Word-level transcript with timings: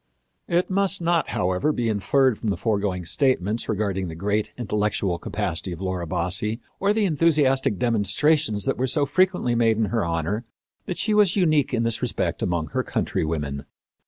It 0.47 0.71
must 0.71 0.99
not, 0.99 1.29
however, 1.29 1.71
be 1.71 1.87
inferred 1.87 2.39
from 2.39 2.49
the 2.49 2.57
foregoing 2.57 3.05
statements 3.05 3.69
regarding 3.69 4.07
the 4.07 4.15
great 4.15 4.49
intellectual 4.57 5.19
capacity 5.19 5.71
of 5.73 5.79
Laura 5.79 6.07
Bassi 6.07 6.59
or 6.79 6.91
the 6.91 7.05
enthusiastic 7.05 7.77
demonstrations 7.77 8.65
that 8.65 8.79
were 8.79 8.87
so 8.87 9.05
frequently 9.05 9.53
made 9.53 9.77
in 9.77 9.85
her 9.93 10.03
honor 10.03 10.43
that 10.87 10.97
she 10.97 11.13
was 11.13 11.35
unique 11.35 11.71
in 11.71 11.83
this 11.83 12.01
respect 12.01 12.41
among 12.41 12.69
her 12.69 12.81
countrywomen. 12.81 13.65